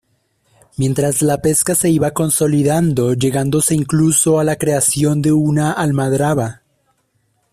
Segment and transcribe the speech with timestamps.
[0.77, 6.63] Mientras la pesca se iba consolidando, llegándose incluso a la creación de una almadraba.